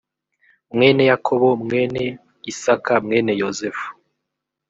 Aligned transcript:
mwene 0.75 1.03
yakobo 1.11 1.47
mwene 1.65 2.03
isaka 2.51 2.93
mwene 3.05 3.31
yozefu 3.41 3.87